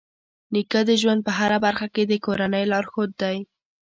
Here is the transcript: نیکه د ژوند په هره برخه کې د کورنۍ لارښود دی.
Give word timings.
نیکه 0.53 0.79
د 0.89 0.91
ژوند 1.01 1.21
په 1.27 1.31
هره 1.39 1.57
برخه 1.65 1.87
کې 1.93 2.03
د 2.05 2.13
کورنۍ 2.25 2.63
لارښود 2.71 3.11
دی. 3.21 3.37